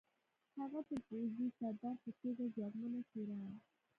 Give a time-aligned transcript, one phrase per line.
[0.57, 3.49] هغه د پوځي سردار په توګه ځواکمنه څېره وه